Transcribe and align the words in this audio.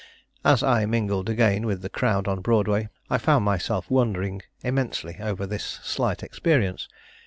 As 0.43 0.63
I 0.63 0.87
mingled 0.87 1.29
again 1.29 1.67
with 1.67 1.83
the 1.83 1.87
crowd 1.87 2.27
on 2.27 2.41
Broadway, 2.41 2.89
I 3.07 3.19
found 3.19 3.45
myself 3.45 3.87
wondering 3.91 4.41
immensely 4.63 5.17
over 5.19 5.45
this 5.45 5.79
slight 5.83 6.23
experience. 6.23 6.87